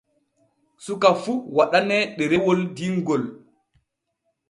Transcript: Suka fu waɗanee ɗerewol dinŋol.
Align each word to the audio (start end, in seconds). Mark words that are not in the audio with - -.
Suka 0.85 1.09
fu 1.21 1.33
waɗanee 1.55 2.03
ɗerewol 2.17 2.59
dinŋol. 2.75 3.23